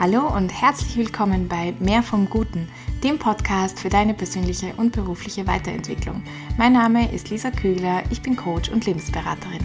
[0.00, 2.68] Hallo und herzlich willkommen bei Mehr vom Guten,
[3.02, 6.22] dem Podcast für deine persönliche und berufliche Weiterentwicklung.
[6.56, 9.58] Mein Name ist Lisa Kügler, ich bin Coach und Lebensberaterin.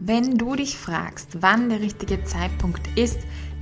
[0.00, 3.20] Wenn du dich fragst, wann der richtige Zeitpunkt ist,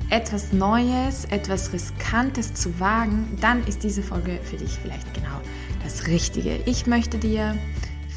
[0.09, 5.39] etwas Neues, etwas Riskantes zu wagen, dann ist diese Folge für dich vielleicht genau
[5.85, 6.61] das Richtige.
[6.65, 7.59] Ich möchte dir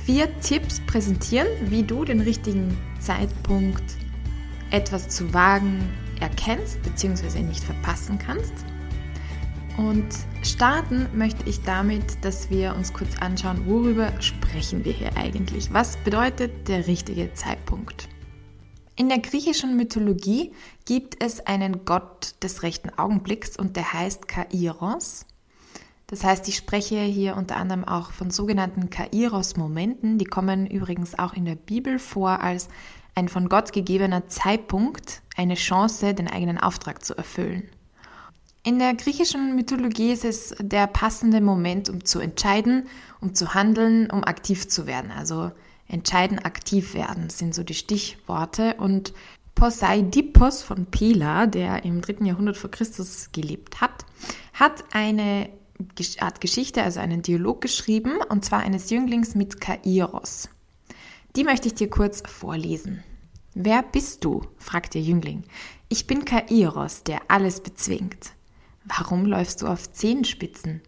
[0.09, 3.83] vier Tipps präsentieren, wie du den richtigen Zeitpunkt
[4.71, 5.87] etwas zu wagen
[6.19, 7.43] erkennst bzw.
[7.43, 8.51] nicht verpassen kannst.
[9.77, 10.07] Und
[10.41, 15.71] starten möchte ich damit, dass wir uns kurz anschauen, worüber sprechen wir hier eigentlich?
[15.71, 18.09] Was bedeutet der richtige Zeitpunkt?
[18.95, 20.53] In der griechischen Mythologie
[20.85, 25.27] gibt es einen Gott des rechten Augenblicks und der heißt Kairos.
[26.09, 30.17] Das heißt, ich spreche hier unter anderem auch von sogenannten Kairos-Momenten.
[30.17, 32.67] Die kommen übrigens auch in der Bibel vor als
[33.13, 37.69] ein von Gott gegebener Zeitpunkt, eine Chance, den eigenen Auftrag zu erfüllen.
[38.63, 42.87] In der griechischen Mythologie ist es der passende Moment, um zu entscheiden,
[43.21, 45.11] um zu handeln, um aktiv zu werden.
[45.11, 45.51] Also
[45.87, 48.75] entscheiden, aktiv werden sind so die Stichworte.
[48.75, 49.13] Und
[49.53, 54.05] Poseidippos von Pela, der im dritten Jahrhundert vor Christus gelebt hat,
[54.53, 55.49] hat eine
[56.19, 60.49] Art Geschichte, also einen Dialog geschrieben, und zwar eines Jünglings mit Kairos.
[61.35, 63.03] Die möchte ich dir kurz vorlesen.
[63.53, 64.41] Wer bist du?
[64.57, 65.43] fragt der Jüngling.
[65.87, 68.33] Ich bin Kairos, der alles bezwingt.
[68.85, 70.81] Warum läufst du auf Zehenspitzen?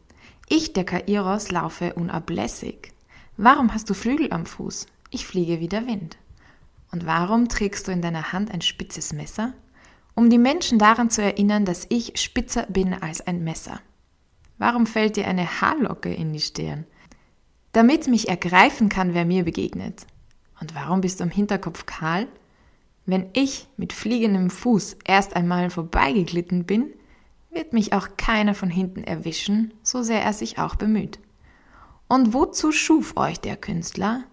[0.48, 2.94] Ich, der Kairos, laufe unablässig.
[3.38, 4.88] Warum hast du Flügel am Fuß?
[5.10, 6.18] Ich fliege wie der Wind.
[6.92, 9.54] Und warum trägst du in deiner Hand ein spitzes Messer?
[10.14, 13.80] Um die Menschen daran zu erinnern, dass ich spitzer bin als ein Messer.
[14.62, 16.86] Warum fällt dir eine Haarlocke in die Stirn?
[17.72, 20.06] Damit mich ergreifen kann, wer mir begegnet.
[20.60, 22.28] Und warum bist du am Hinterkopf kahl?
[23.08, 26.94] Wenn ich mit fliegendem Fuß erst einmal vorbeigeglitten bin,
[27.50, 31.18] wird mich auch keiner von hinten erwischen, so sehr er sich auch bemüht.
[32.08, 34.26] Und wozu schuf euch der Künstler?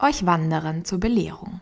[0.00, 1.60] Euch Wanderern zur Belehrung.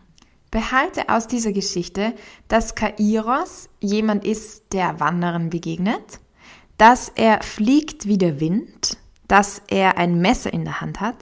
[0.49, 2.15] Behalte aus dieser Geschichte,
[2.47, 6.19] dass Kairos jemand ist, der Wanderern begegnet,
[6.77, 11.15] dass er fliegt wie der Wind, dass er ein Messer in der Hand hat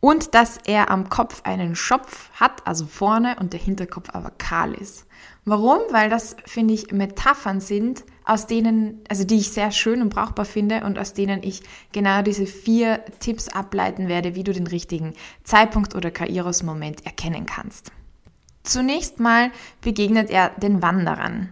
[0.00, 4.74] und dass er am Kopf einen Schopf hat, also vorne und der Hinterkopf aber kahl
[4.74, 5.06] ist.
[5.44, 5.78] Warum?
[5.90, 10.44] Weil das, finde ich, Metaphern sind, aus denen, also die ich sehr schön und brauchbar
[10.44, 11.62] finde und aus denen ich
[11.92, 17.90] genau diese vier Tipps ableiten werde, wie du den richtigen Zeitpunkt oder Kairos-Moment erkennen kannst.
[18.62, 19.50] Zunächst mal
[19.80, 21.48] begegnet er den Wanderern.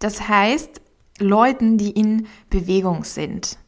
[0.00, 0.80] Das heißt,
[1.18, 3.58] Leuten, die in Bewegung sind.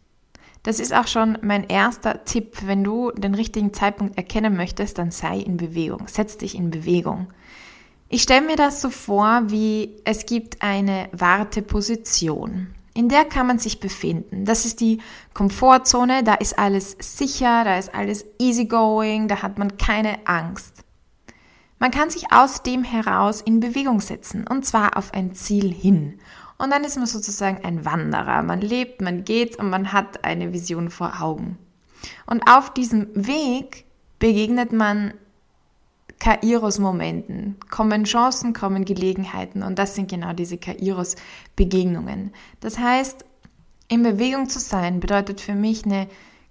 [0.63, 2.59] Das ist auch schon mein erster Tipp.
[2.67, 6.07] Wenn du den richtigen Zeitpunkt erkennen möchtest, dann sei in Bewegung.
[6.07, 7.29] Setz dich in Bewegung.
[8.09, 12.75] Ich stelle mir das so vor, wie es gibt eine Warteposition.
[12.93, 14.45] In der kann man sich befinden.
[14.45, 14.99] Das ist die
[15.33, 20.83] Komfortzone, da ist alles sicher, da ist alles easygoing, da hat man keine Angst.
[21.79, 26.19] Man kann sich aus dem heraus in Bewegung setzen, und zwar auf ein Ziel hin.
[26.61, 28.43] Und dann ist man sozusagen ein Wanderer.
[28.43, 31.57] Man lebt, man geht und man hat eine Vision vor Augen.
[32.27, 33.87] Und auf diesem Weg
[34.19, 35.15] begegnet man
[36.19, 42.33] Kairos-Momenten, kommen Chancen, kommen Gelegenheiten und das sind genau diese Kairos-Begegnungen.
[42.61, 43.25] Das heißt,
[43.89, 46.09] in Bewegung zu sein bedeutet für mich eine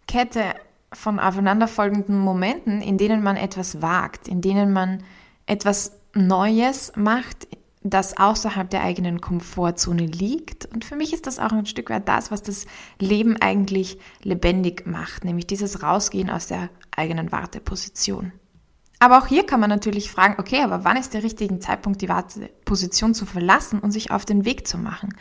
[0.08, 0.56] Kette
[0.92, 5.04] von aufeinanderfolgenden Momenten, in denen man etwas wagt, in denen man
[5.46, 7.48] etwas Neues macht,
[7.82, 10.66] das außerhalb der eigenen Komfortzone liegt.
[10.66, 12.66] Und für mich ist das auch ein Stück weit das, was das
[13.00, 18.34] Leben eigentlich lebendig macht, nämlich dieses Rausgehen aus der eigenen Warteposition.
[19.00, 22.10] Aber auch hier kann man natürlich fragen, okay, aber wann ist der richtige Zeitpunkt, die
[22.10, 25.16] Warteposition zu verlassen und sich auf den Weg zu machen?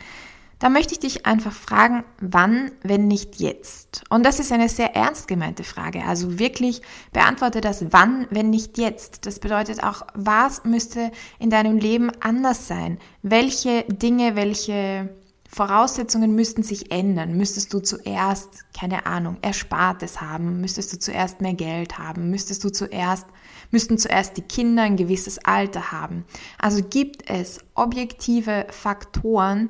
[0.59, 4.03] Da möchte ich dich einfach fragen, wann, wenn nicht jetzt?
[4.09, 6.03] Und das ist eine sehr ernst gemeinte Frage.
[6.03, 6.81] Also wirklich
[7.13, 9.25] beantworte das wann, wenn nicht jetzt.
[9.25, 12.99] Das bedeutet auch, was müsste in deinem Leben anders sein?
[13.21, 15.09] Welche Dinge, welche
[15.51, 17.35] Voraussetzungen müssten sich ändern.
[17.35, 20.61] Müsstest du zuerst, keine Ahnung, Erspartes haben?
[20.61, 22.29] Müsstest du zuerst mehr Geld haben?
[22.29, 23.25] Müsstest du zuerst,
[23.71, 26.23] müssten zuerst die Kinder ein gewisses Alter haben?
[26.59, 29.69] Also gibt es objektive Faktoren,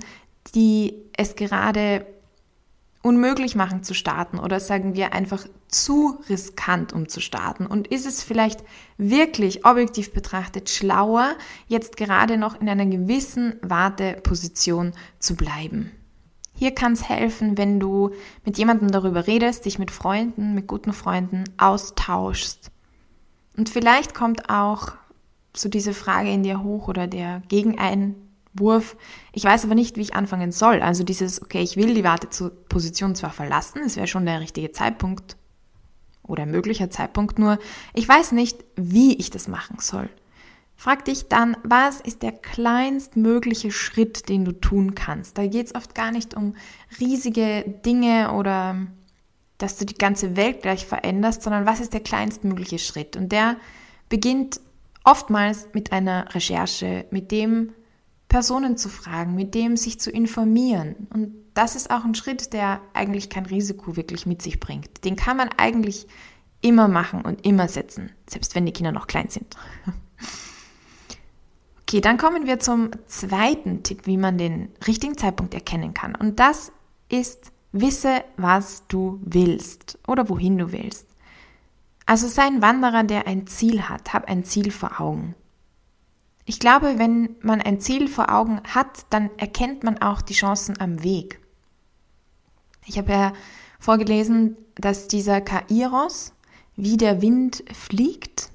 [0.56, 2.06] die es gerade
[3.01, 7.66] unmöglich machen zu starten oder sagen wir einfach zu riskant, um zu starten?
[7.66, 8.63] Und ist es vielleicht
[8.98, 11.31] wirklich objektiv betrachtet schlauer,
[11.68, 15.92] jetzt gerade noch in einer gewissen Warteposition zu bleiben?
[16.56, 18.12] Hier kann es helfen, wenn du
[18.44, 22.69] mit jemandem darüber redest, dich mit Freunden, mit guten Freunden austauschst.
[23.56, 24.92] Und vielleicht kommt auch
[25.56, 27.42] so diese Frage in dir hoch oder der
[28.59, 28.97] Gegeneinwurf.
[29.31, 30.81] Ich weiß aber nicht, wie ich anfangen soll.
[30.81, 35.38] Also dieses, okay, ich will die Warteposition zwar verlassen, es wäre schon der richtige Zeitpunkt
[36.23, 37.57] oder möglicher Zeitpunkt, nur
[37.94, 40.09] ich weiß nicht, wie ich das machen soll.
[40.75, 45.38] Frag dich dann, was ist der kleinstmögliche Schritt, den du tun kannst?
[45.38, 46.56] Da geht es oft gar nicht um
[47.01, 48.88] riesige Dinge oder
[49.57, 53.17] dass du die ganze Welt gleich veränderst, sondern was ist der kleinstmögliche Schritt?
[53.17, 53.57] Und der
[54.07, 54.61] beginnt
[55.03, 57.73] oftmals mit einer Recherche, mit dem
[58.30, 61.08] Personen zu fragen, mit dem sich zu informieren.
[61.14, 65.04] Und das ist auch ein Schritt, der eigentlich kein Risiko wirklich mit sich bringt.
[65.04, 66.08] Den kann man eigentlich
[66.62, 69.58] immer machen und immer setzen, selbst wenn die Kinder noch klein sind.
[71.81, 76.14] Okay, dann kommen wir zum zweiten Tipp, wie man den richtigen Zeitpunkt erkennen kann.
[76.14, 76.72] Und das
[77.10, 81.08] ist, wisse, was du willst oder wohin du willst.
[82.06, 85.36] Also sei ein Wanderer, der ein Ziel hat, hab ein Ziel vor Augen.
[86.50, 90.81] Ich glaube, wenn man ein Ziel vor Augen hat, dann erkennt man auch die Chancen
[90.81, 91.40] am Weg.
[92.88, 93.34] Ich habe ja
[93.80, 96.34] vorgelesen, dass dieser Kairos
[96.75, 98.50] wie der Wind fliegt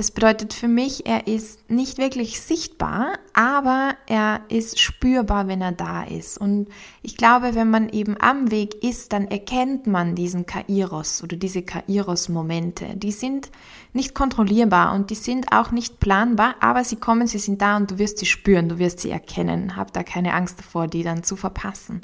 [0.00, 5.70] das bedeutet für mich, er ist nicht wirklich sichtbar, aber er ist spürbar, wenn er
[5.70, 6.36] da ist.
[6.36, 6.68] Und
[7.00, 11.62] ich glaube, wenn man eben am Weg ist, dann erkennt man diesen Kairos oder diese
[11.62, 12.96] Kairos-Momente.
[12.96, 13.50] Die sind
[13.92, 17.92] nicht kontrollierbar und die sind auch nicht planbar, aber sie kommen, sie sind da und
[17.92, 19.76] du wirst sie spüren, du wirst sie erkennen.
[19.76, 22.00] Hab da keine Angst davor, die dann zu verpassen.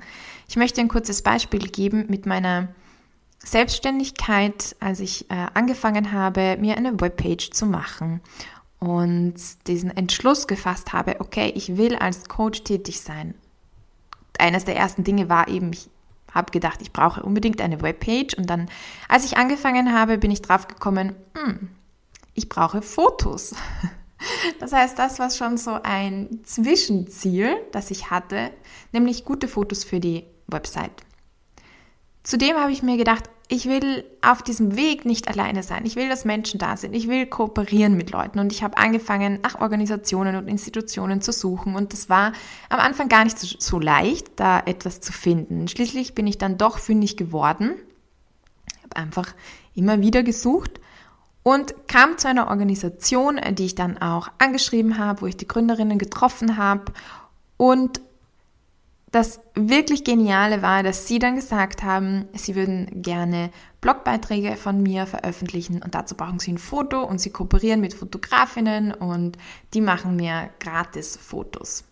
[0.48, 2.68] Ich möchte ein kurzes Beispiel geben mit meiner
[3.40, 8.20] Selbstständigkeit, als ich äh, angefangen habe, mir eine Webpage zu machen
[8.78, 9.34] und
[9.66, 13.34] diesen Entschluss gefasst habe, okay, ich will als Coach tätig sein.
[14.38, 15.88] Eines der ersten Dinge war eben, ich
[16.32, 18.68] habe gedacht, ich brauche unbedingt eine Webpage und dann,
[19.08, 21.70] als ich angefangen habe, bin ich drauf gekommen, hm,
[22.34, 23.54] ich brauche Fotos.
[24.58, 28.50] Das heißt, das war schon so ein Zwischenziel, das ich hatte,
[28.90, 31.04] nämlich gute Fotos für die Website.
[32.22, 35.86] Zudem habe ich mir gedacht, ich will auf diesem Weg nicht alleine sein.
[35.86, 36.94] Ich will, dass Menschen da sind.
[36.94, 38.40] Ich will kooperieren mit Leuten.
[38.40, 41.76] Und ich habe angefangen, nach Organisationen und Institutionen zu suchen.
[41.76, 42.32] Und das war
[42.68, 45.68] am Anfang gar nicht so, so leicht, da etwas zu finden.
[45.68, 47.74] Schließlich bin ich dann doch fündig geworden.
[48.78, 49.32] Ich habe einfach
[49.74, 50.80] immer wieder gesucht
[51.44, 55.98] und kam zu einer Organisation, die ich dann auch angeschrieben habe, wo ich die Gründerinnen
[55.98, 56.92] getroffen habe
[57.56, 58.00] und
[59.12, 63.50] das wirklich Geniale war, dass sie dann gesagt haben, sie würden gerne
[63.80, 68.92] Blogbeiträge von mir veröffentlichen und dazu brauchen sie ein Foto und sie kooperieren mit Fotografinnen
[68.92, 69.38] und
[69.74, 71.84] die machen mir gratis Fotos.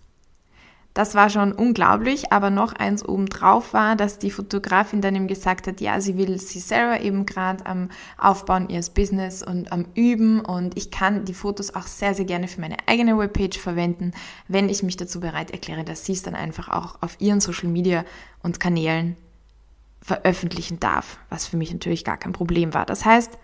[0.94, 5.66] Das war schon unglaublich, aber noch eins obendrauf war, dass die Fotografin dann ihm gesagt
[5.66, 10.40] hat, ja, sie will sie selber eben gerade am Aufbauen ihres Business und am Üben
[10.40, 14.12] und ich kann die Fotos auch sehr, sehr gerne für meine eigene Webpage verwenden,
[14.46, 17.68] wenn ich mich dazu bereit erkläre, dass sie es dann einfach auch auf ihren Social
[17.68, 18.04] Media
[18.44, 19.16] und Kanälen
[20.00, 22.86] veröffentlichen darf, was für mich natürlich gar kein Problem war.
[22.86, 23.36] Das heißt,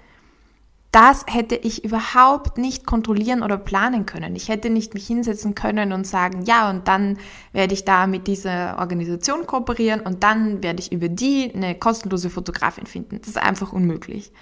[0.92, 4.34] das hätte ich überhaupt nicht kontrollieren oder planen können.
[4.34, 7.18] Ich hätte nicht mich hinsetzen können und sagen, ja, und dann
[7.52, 12.28] werde ich da mit dieser Organisation kooperieren und dann werde ich über die eine kostenlose
[12.28, 13.18] Fotografin finden.
[13.20, 14.32] Das ist einfach unmöglich.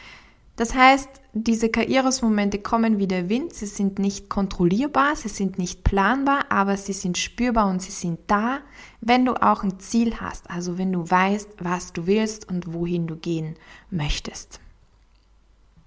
[0.56, 5.84] Das heißt, diese Kairos-Momente kommen wie der Wind, sie sind nicht kontrollierbar, sie sind nicht
[5.84, 8.58] planbar, aber sie sind spürbar und sie sind da,
[9.00, 13.06] wenn du auch ein Ziel hast, also wenn du weißt, was du willst und wohin
[13.06, 13.54] du gehen
[13.90, 14.58] möchtest.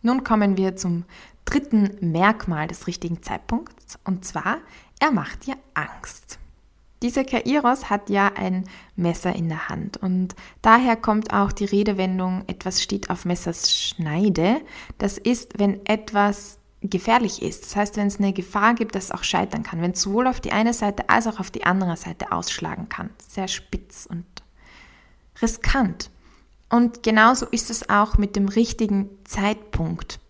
[0.01, 1.05] Nun kommen wir zum
[1.45, 4.57] dritten Merkmal des richtigen Zeitpunkts und zwar,
[4.99, 6.39] er macht dir Angst.
[7.01, 8.65] Dieser Kairos hat ja ein
[8.95, 14.61] Messer in der Hand und daher kommt auch die Redewendung, etwas steht auf Messers Schneide.
[14.99, 17.65] Das ist, wenn etwas gefährlich ist.
[17.65, 20.27] Das heißt, wenn es eine Gefahr gibt, dass es auch scheitern kann, wenn es sowohl
[20.27, 23.09] auf die eine Seite als auch auf die andere Seite ausschlagen kann.
[23.17, 24.25] Sehr spitz und
[25.41, 26.10] riskant.
[26.71, 30.21] Und genauso ist es auch mit dem richtigen Zeitpunkt.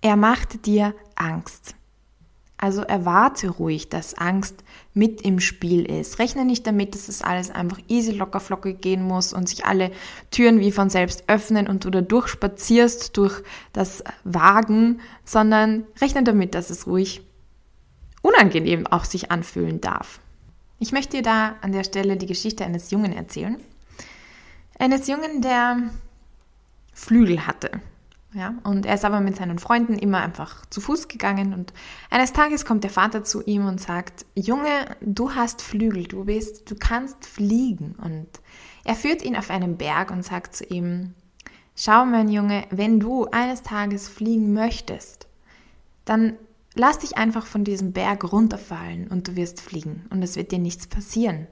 [0.00, 1.74] Er macht dir Angst.
[2.56, 4.62] Also erwarte ruhig, dass Angst
[4.94, 6.20] mit im Spiel ist.
[6.20, 9.90] Rechne nicht damit, dass es alles einfach easy locker flockig gehen muss und sich alle
[10.30, 16.54] Türen wie von selbst öffnen und du da durchspazierst durch das Wagen, sondern rechne damit,
[16.54, 17.22] dass es ruhig
[18.22, 20.20] unangenehm auch sich anfühlen darf.
[20.78, 23.58] Ich möchte dir da an der Stelle die Geschichte eines Jungen erzählen
[24.78, 25.90] eines Jungen, der
[26.92, 27.80] Flügel hatte.
[28.34, 31.72] Ja, und er ist aber mit seinen Freunden immer einfach zu Fuß gegangen und
[32.10, 36.70] eines Tages kommt der Vater zu ihm und sagt, Junge, du hast Flügel, du bist,
[36.70, 37.94] du kannst fliegen.
[38.02, 38.28] Und
[38.84, 41.14] er führt ihn auf einen Berg und sagt zu ihm,
[41.74, 45.26] schau mein Junge, wenn du eines Tages fliegen möchtest,
[46.04, 46.34] dann
[46.74, 50.58] lass dich einfach von diesem Berg runterfallen und du wirst fliegen und es wird dir
[50.58, 51.46] nichts passieren.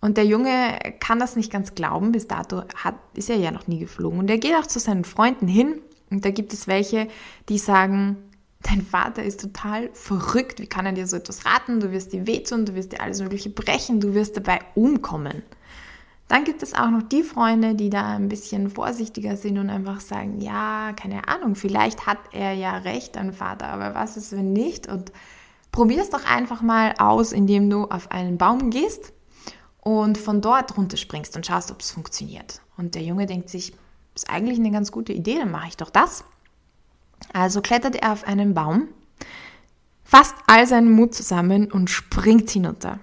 [0.00, 3.66] Und der Junge kann das nicht ganz glauben, bis dato hat, ist er ja noch
[3.66, 4.18] nie geflogen.
[4.18, 5.80] Und er geht auch zu seinen Freunden hin
[6.10, 7.08] und da gibt es welche,
[7.48, 8.16] die sagen,
[8.62, 12.26] dein Vater ist total verrückt, wie kann er dir so etwas raten, du wirst dir
[12.26, 15.42] wehtun, du wirst dir alles Mögliche brechen, du wirst dabei umkommen.
[16.28, 20.00] Dann gibt es auch noch die Freunde, die da ein bisschen vorsichtiger sind und einfach
[20.00, 24.52] sagen, ja, keine Ahnung, vielleicht hat er ja recht, dein Vater, aber was ist, wenn
[24.52, 24.86] nicht?
[24.86, 25.12] Und
[25.72, 29.12] probier es doch einfach mal aus, indem du auf einen Baum gehst
[29.80, 32.60] und von dort runterspringst und schaust, ob es funktioniert.
[32.76, 33.74] Und der Junge denkt sich,
[34.14, 36.24] ist eigentlich eine ganz gute Idee, dann mache ich doch das.
[37.32, 38.88] Also klettert er auf einen Baum,
[40.04, 42.98] fasst all seinen Mut zusammen und springt hinunter.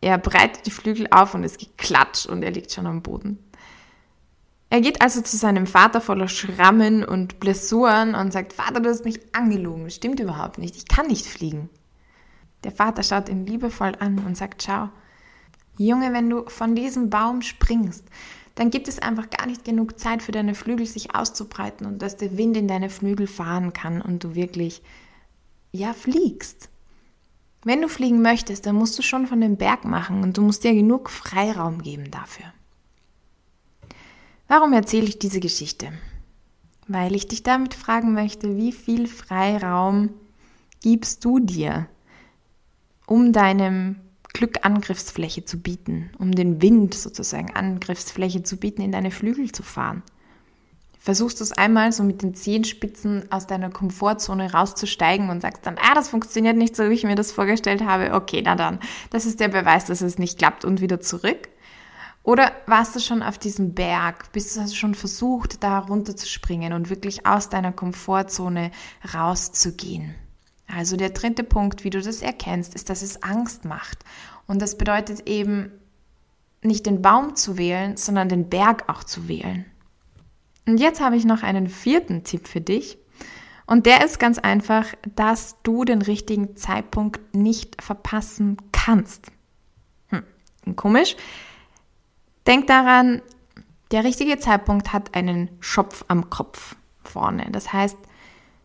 [0.00, 3.38] Er breitet die Flügel auf und es geklatscht und er liegt schon am Boden.
[4.70, 9.04] Er geht also zu seinem Vater voller Schrammen und Blessuren und sagt, Vater, du hast
[9.04, 11.70] mich angelogen, stimmt überhaupt nicht, ich kann nicht fliegen.
[12.64, 14.90] Der Vater schaut ihn liebevoll an und sagt, schau,
[15.78, 18.04] Junge, wenn du von diesem Baum springst,
[18.56, 22.16] dann gibt es einfach gar nicht genug Zeit für deine Flügel sich auszubreiten und dass
[22.16, 24.82] der Wind in deine Flügel fahren kann und du wirklich,
[25.70, 26.68] ja, fliegst.
[27.62, 30.64] Wenn du fliegen möchtest, dann musst du schon von dem Berg machen und du musst
[30.64, 32.46] dir genug Freiraum geben dafür.
[34.48, 35.92] Warum erzähle ich diese Geschichte?
[36.88, 40.10] Weil ich dich damit fragen möchte, wie viel Freiraum
[40.82, 41.86] gibst du dir,
[43.06, 43.96] um deinem
[44.38, 49.64] Glück Angriffsfläche zu bieten, um den Wind sozusagen Angriffsfläche zu bieten, in deine Flügel zu
[49.64, 50.02] fahren?
[51.08, 55.78] versuchst du es einmal so mit den Zehenspitzen aus deiner Komfortzone rauszusteigen und sagst dann,
[55.78, 58.12] ah, das funktioniert nicht so, wie ich mir das vorgestellt habe.
[58.12, 58.78] Okay, na dann,
[59.08, 61.48] das ist der Beweis, dass es nicht klappt und wieder zurück.
[62.24, 64.30] Oder warst du schon auf diesem Berg?
[64.32, 68.70] Bist du schon versucht, da runterzuspringen und wirklich aus deiner Komfortzone
[69.14, 70.14] rauszugehen?
[70.68, 74.04] Also der dritte Punkt, wie du das erkennst, ist, dass es Angst macht.
[74.46, 75.72] Und das bedeutet eben,
[76.62, 79.64] nicht den Baum zu wählen, sondern den Berg auch zu wählen.
[80.66, 82.98] Und jetzt habe ich noch einen vierten Tipp für dich.
[83.66, 89.30] Und der ist ganz einfach, dass du den richtigen Zeitpunkt nicht verpassen kannst.
[90.08, 90.24] Hm,
[90.74, 91.16] komisch.
[92.46, 93.22] Denk daran,
[93.90, 97.46] der richtige Zeitpunkt hat einen Schopf am Kopf vorne.
[97.50, 97.96] Das heißt,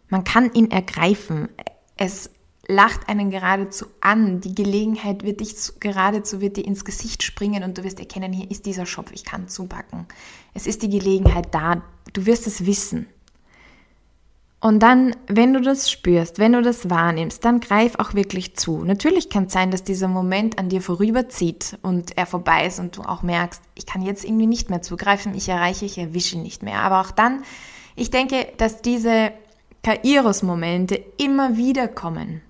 [0.10, 1.50] man kann ihn ergreifen.
[1.96, 2.30] Es
[2.68, 4.42] lacht einen geradezu an.
[4.42, 8.50] Die Gelegenheit wird dich geradezu wird dir ins Gesicht springen und du wirst erkennen, hier
[8.50, 10.06] ist dieser Schopf, ich kann zupacken.
[10.54, 11.84] Es ist die Gelegenheit da,
[12.14, 13.08] du wirst es wissen.
[14.64, 18.86] Und dann, wenn du das spürst, wenn du das wahrnimmst, dann greif auch wirklich zu.
[18.86, 22.96] Natürlich kann es sein, dass dieser Moment an dir vorüberzieht und er vorbei ist und
[22.96, 26.64] du auch merkst, ich kann jetzt irgendwie nicht mehr zugreifen, ich erreiche, ich erwische nicht
[26.64, 26.80] mehr.
[26.80, 27.44] Aber auch dann,
[27.98, 29.34] ich denke, dass diese
[29.84, 32.42] Kairos-Momente immer wieder kommen.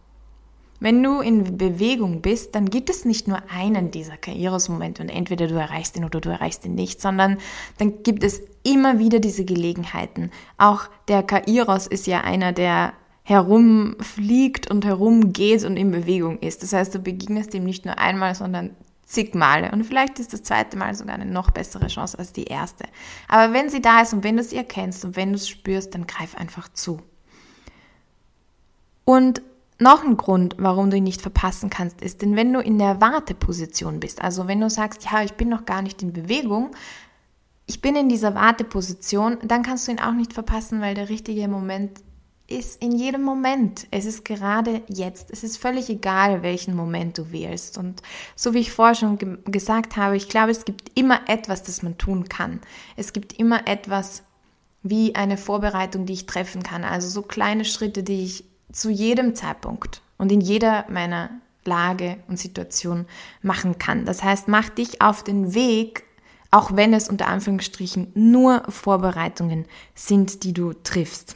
[0.79, 5.47] Wenn du in Bewegung bist, dann gibt es nicht nur einen dieser Kairos-Momente und entweder
[5.47, 7.37] du erreichst ihn oder du erreichst ihn nicht, sondern
[7.79, 10.29] dann gibt es immer wieder diese Gelegenheiten.
[10.57, 16.61] Auch der Kairos ist ja einer, der herumfliegt und herumgeht und in Bewegung ist.
[16.61, 18.75] Das heißt, du begegnest ihm nicht nur einmal, sondern
[19.05, 19.71] zig Male.
[19.71, 22.83] Und vielleicht ist das zweite Mal sogar eine noch bessere Chance als die erste.
[23.27, 25.95] Aber wenn sie da ist und wenn du sie erkennst und wenn du es spürst,
[25.95, 26.99] dann greif einfach zu.
[29.05, 29.41] Und
[29.79, 33.01] noch ein Grund, warum du ihn nicht verpassen kannst, ist, denn wenn du in der
[33.01, 36.71] Warteposition bist, also wenn du sagst, ja, ich bin noch gar nicht in Bewegung,
[37.65, 41.47] ich bin in dieser Warteposition, dann kannst du ihn auch nicht verpassen, weil der richtige
[41.47, 42.01] Moment
[42.47, 43.87] ist in jedem Moment.
[43.89, 45.31] Es ist gerade jetzt.
[45.31, 47.77] Es ist völlig egal, welchen Moment du wählst.
[47.77, 48.01] Und
[48.35, 51.83] so wie ich vorher schon ge gesagt habe, ich glaube, es gibt immer etwas, das
[51.83, 52.59] man tun kann.
[52.97, 54.23] Es gibt immer etwas
[54.83, 56.83] wie eine Vorbereitung, die ich treffen kann.
[56.83, 58.43] Also so kleine Schritte, die ich
[58.73, 61.29] zu jedem Zeitpunkt und in jeder meiner
[61.63, 63.05] Lage und Situation
[63.41, 64.05] machen kann.
[64.05, 66.03] Das heißt, mach dich auf den Weg,
[66.51, 69.65] auch wenn es unter Anführungsstrichen nur Vorbereitungen
[69.95, 71.35] sind, die du triffst.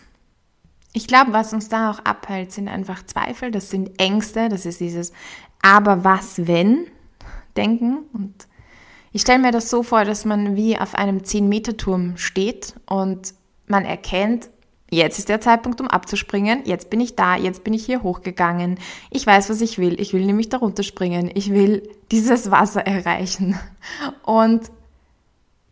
[0.94, 4.80] Ich glaube, was uns da auch abhält, sind einfach Zweifel, das sind Ängste, das ist
[4.80, 5.14] dieses
[5.62, 6.88] Aber was wenn
[7.56, 8.00] denken.
[8.14, 8.48] Und
[9.12, 13.34] ich stelle mir das so vor, dass man wie auf einem 10-Meter-Turm steht und
[13.68, 14.50] man erkennt,
[14.90, 16.62] Jetzt ist der Zeitpunkt, um abzuspringen.
[16.66, 17.36] Jetzt bin ich da.
[17.36, 18.80] Jetzt bin ich hier hochgegangen.
[19.10, 20.00] Ich weiß, was ich will.
[20.00, 21.30] Ich will nämlich darunter springen.
[21.34, 23.60] Ich will dieses Wasser erreichen.
[24.24, 24.62] Und,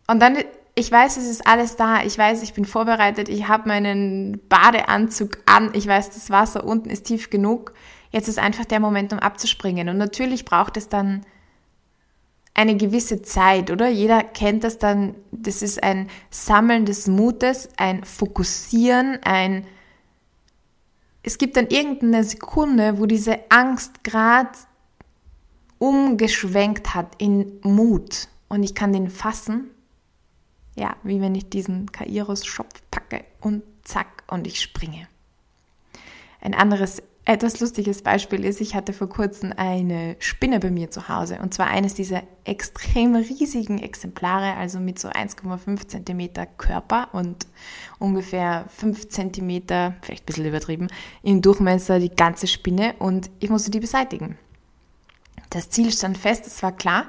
[0.06, 0.36] und dann,
[0.74, 2.02] ich weiß, es ist alles da.
[2.02, 3.30] Ich weiß, ich bin vorbereitet.
[3.30, 5.70] Ich habe meinen Badeanzug an.
[5.72, 7.72] Ich weiß, das Wasser unten ist tief genug.
[8.10, 9.88] Jetzt ist einfach der Moment, um abzuspringen.
[9.88, 11.24] Und natürlich braucht es dann
[12.56, 13.88] eine gewisse Zeit, oder?
[13.88, 19.66] Jeder kennt das dann, das ist ein Sammeln des Mutes, ein Fokussieren, ein
[21.22, 24.52] es gibt dann irgendeine Sekunde, wo diese Angst gerade
[25.78, 29.70] umgeschwenkt hat in Mut und ich kann den fassen.
[30.76, 35.08] Ja, wie wenn ich diesen Kairos-Schopf packe und zack und ich springe.
[36.40, 41.08] Ein anderes etwas lustiges Beispiel ist, ich hatte vor kurzem eine Spinne bei mir zu
[41.08, 47.48] Hause und zwar eines dieser extrem riesigen Exemplare, also mit so 1,5 cm Körper und
[47.98, 49.62] ungefähr 5 cm,
[50.02, 50.86] vielleicht ein bisschen übertrieben,
[51.24, 54.38] im Durchmesser die ganze Spinne und ich musste die beseitigen.
[55.50, 57.06] Das Ziel stand fest, es war klar.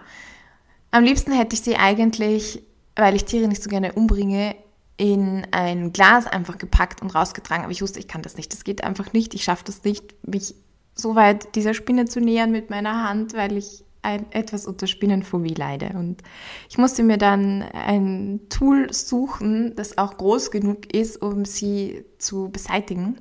[0.90, 2.64] Am liebsten hätte ich sie eigentlich,
[2.96, 4.56] weil ich Tiere nicht so gerne umbringe,
[4.98, 7.64] in ein Glas einfach gepackt und rausgetragen.
[7.64, 8.52] Aber ich wusste, ich kann das nicht.
[8.52, 9.34] Das geht einfach nicht.
[9.36, 10.56] Ich schaffe das nicht, mich
[10.96, 15.54] so weit dieser Spinne zu nähern mit meiner Hand, weil ich ein, etwas unter Spinnenphobie
[15.54, 15.92] leide.
[15.96, 16.24] Und
[16.70, 22.50] ich musste mir dann ein Tool suchen, das auch groß genug ist, um sie zu
[22.50, 23.18] beseitigen.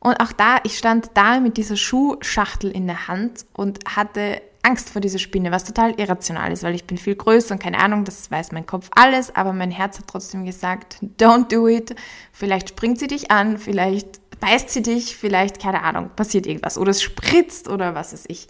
[0.00, 4.90] Und auch da, ich stand da mit dieser Schuhschachtel in der Hand und hatte Angst
[4.90, 8.04] vor dieser Spinne, was total irrational ist, weil ich bin viel größer und keine Ahnung,
[8.04, 11.94] das weiß mein Kopf alles, aber mein Herz hat trotzdem gesagt, don't do it.
[12.32, 16.90] Vielleicht springt sie dich an, vielleicht beißt sie dich, vielleicht, keine Ahnung, passiert irgendwas oder
[16.90, 18.48] es spritzt oder was weiß ich.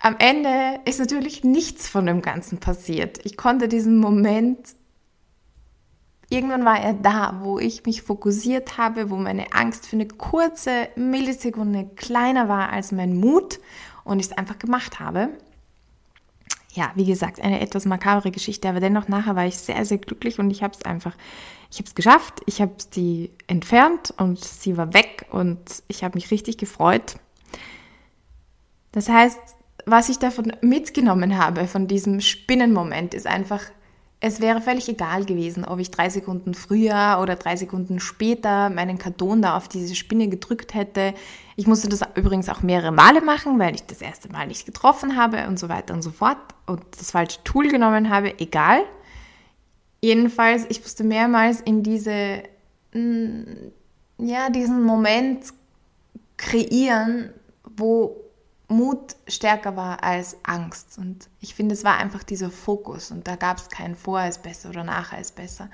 [0.00, 3.24] Am Ende ist natürlich nichts von dem Ganzen passiert.
[3.24, 4.74] Ich konnte diesen Moment,
[6.28, 10.88] irgendwann war er da, wo ich mich fokussiert habe, wo meine Angst für eine kurze
[10.96, 13.60] Millisekunde kleiner war als mein Mut
[14.04, 15.30] und ich es einfach gemacht habe.
[16.72, 20.38] Ja, wie gesagt, eine etwas makabre Geschichte, aber dennoch nachher war ich sehr, sehr glücklich
[20.38, 21.14] und ich habe es einfach,
[21.70, 26.16] ich habe es geschafft, ich habe sie entfernt und sie war weg und ich habe
[26.16, 27.16] mich richtig gefreut.
[28.90, 29.38] Das heißt,
[29.86, 33.60] was ich davon mitgenommen habe, von diesem Spinnenmoment, ist einfach,
[34.20, 38.98] es wäre völlig egal gewesen, ob ich drei Sekunden früher oder drei Sekunden später meinen
[38.98, 41.14] Karton da auf diese Spinne gedrückt hätte.
[41.56, 45.16] Ich musste das übrigens auch mehrere Male machen, weil ich das erste Mal nicht getroffen
[45.16, 48.38] habe und so weiter und so fort und das falsche Tool genommen habe.
[48.40, 48.82] Egal.
[50.00, 52.42] Jedenfalls, ich musste mehrmals in diese,
[52.92, 53.44] mm,
[54.18, 55.46] ja, diesen Moment
[56.36, 57.30] kreieren,
[57.76, 58.16] wo
[58.68, 60.98] Mut stärker war als Angst.
[60.98, 64.42] Und ich finde, es war einfach dieser Fokus und da gab es kein Vorher ist
[64.42, 65.70] besser oder Nachher ist besser.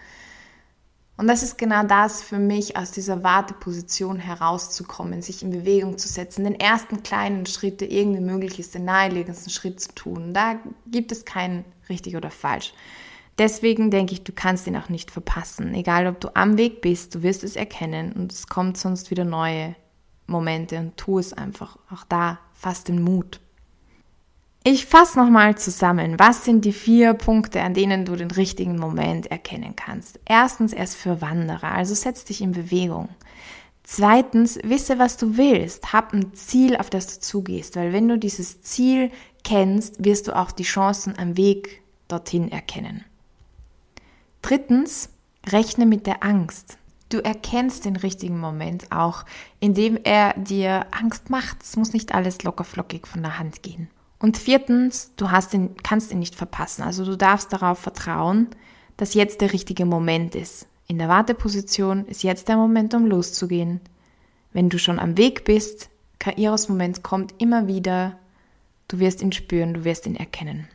[1.20, 6.08] Und das ist genau das für mich, aus dieser Warteposition herauszukommen, sich in Bewegung zu
[6.08, 10.32] setzen, den ersten kleinen Schritt, der irgendwie möglich ist, den naheliegendsten Schritt zu tun.
[10.32, 12.72] Da gibt es keinen richtig oder falsch.
[13.36, 15.74] Deswegen denke ich, du kannst ihn auch nicht verpassen.
[15.74, 19.26] Egal, ob du am Weg bist, du wirst es erkennen und es kommt sonst wieder
[19.26, 19.76] neue
[20.26, 21.76] Momente und tu es einfach.
[21.90, 23.40] Auch da fass den Mut.
[24.62, 26.18] Ich fasse nochmal zusammen.
[26.18, 30.20] Was sind die vier Punkte, an denen du den richtigen Moment erkennen kannst?
[30.26, 33.08] Erstens, erst für Wanderer, also setz dich in Bewegung.
[33.84, 35.94] Zweitens, wisse, was du willst.
[35.94, 39.10] Hab ein Ziel, auf das du zugehst, weil wenn du dieses Ziel
[39.44, 43.06] kennst, wirst du auch die Chancen am Weg dorthin erkennen.
[44.42, 45.08] Drittens,
[45.48, 46.76] rechne mit der Angst.
[47.08, 49.24] Du erkennst den richtigen Moment auch,
[49.58, 51.62] indem er dir Angst macht.
[51.62, 53.88] Es muss nicht alles lockerflockig von der Hand gehen.
[54.20, 56.82] Und viertens, du ihn, kannst ihn nicht verpassen.
[56.82, 58.48] Also du darfst darauf vertrauen,
[58.96, 60.68] dass jetzt der richtige Moment ist.
[60.86, 63.80] In der Warteposition ist jetzt der Moment, um loszugehen.
[64.52, 68.18] Wenn du schon am Weg bist, Kairos Moment kommt immer wieder.
[68.88, 70.68] Du wirst ihn spüren, du wirst ihn erkennen.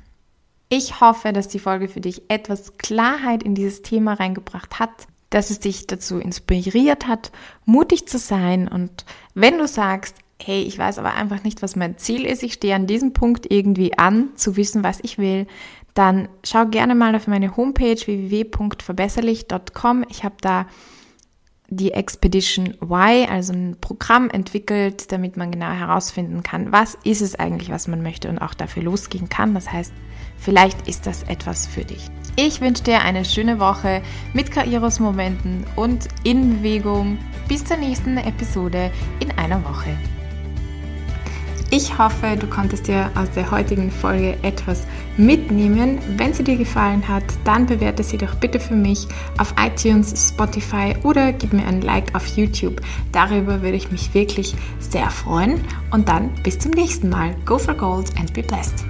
[0.70, 5.50] Ich hoffe, dass die Folge für dich etwas Klarheit in dieses Thema reingebracht hat dass
[5.50, 7.32] es dich dazu inspiriert hat,
[7.66, 8.70] mutig zu sein.
[8.70, 9.04] Und
[9.34, 12.76] wenn du sagst, hey, ich weiß aber einfach nicht, was mein Ziel ist, ich stehe
[12.76, 15.48] an diesem Punkt irgendwie an, zu wissen, was ich will,
[15.94, 20.06] dann schau gerne mal auf meine Homepage www.verbesserlich.com.
[20.10, 20.68] Ich habe da
[21.70, 27.36] die Expedition Y, also ein Programm entwickelt, damit man genau herausfinden kann, was ist es
[27.36, 29.54] eigentlich, was man möchte und auch dafür losgehen kann.
[29.54, 29.94] Das heißt,
[30.38, 32.08] vielleicht ist das etwas für dich.
[32.36, 34.02] Ich wünsche dir eine schöne Woche
[34.34, 37.18] mit Kairos Momenten und in Bewegung.
[37.48, 39.96] Bis zur nächsten Episode in einer Woche.
[41.78, 46.00] Ich hoffe, du konntest dir aus der heutigen Folge etwas mitnehmen.
[46.16, 49.06] Wenn sie dir gefallen hat, dann bewerte sie doch bitte für mich
[49.40, 52.80] auf iTunes, Spotify oder gib mir ein Like auf YouTube.
[53.12, 55.60] Darüber würde ich mich wirklich sehr freuen.
[55.92, 57.36] Und dann bis zum nächsten Mal.
[57.44, 58.86] Go for Gold and be blessed.